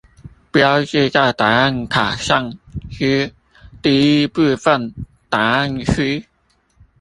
[0.51, 2.57] 標示在答案卡上
[2.89, 3.31] 之
[3.83, 4.91] 第一部分
[5.29, 6.25] 答案區